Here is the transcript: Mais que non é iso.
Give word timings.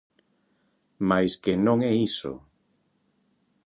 Mais 1.09 1.31
que 1.43 1.53
non 1.65 1.77
é 1.91 1.93
iso. 2.09 2.33